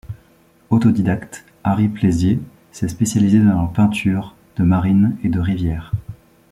[0.71, 2.39] Autodidacte, Ary Pleysier
[2.71, 5.91] s'est spécialisé dans la peinture de marines et de rivières.